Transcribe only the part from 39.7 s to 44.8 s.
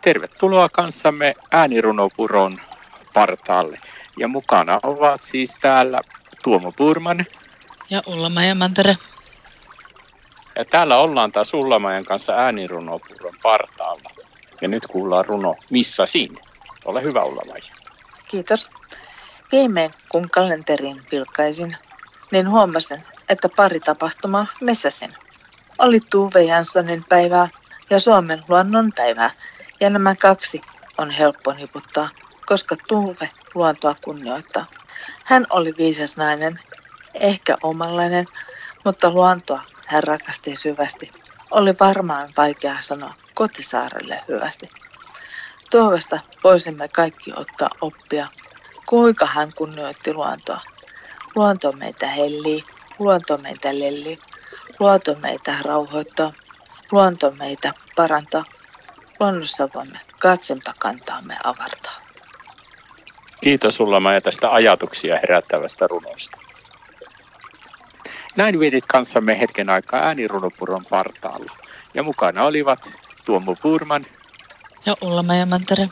hän rakasti syvästi. Oli varmaan vaikea sanoa kotisaarelle hyvästi.